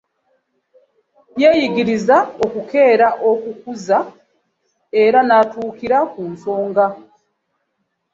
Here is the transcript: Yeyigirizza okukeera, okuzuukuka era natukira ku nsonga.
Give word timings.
Yeyigirizza 1.41 2.17
okukeera, 2.45 3.07
okuzuukuka 3.29 3.99
era 5.03 5.19
natukira 5.27 5.97
ku 6.13 6.21
nsonga. 6.31 6.85